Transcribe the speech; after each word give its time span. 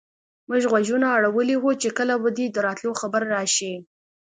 موږ 0.49 0.63
غوږونه 0.71 1.07
اړولي 1.17 1.55
وو 1.59 1.71
چې 1.81 1.89
کله 1.97 2.13
به 2.21 2.29
دې 2.37 2.45
د 2.51 2.57
راتلو 2.67 2.91
خبر 3.01 3.21
راشي. 3.35 3.73